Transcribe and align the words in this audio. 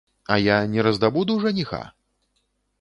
А 0.35 0.37
я 0.43 0.55
не 0.77 0.87
раздабуду 0.87 1.37
жаніха? 1.45 1.85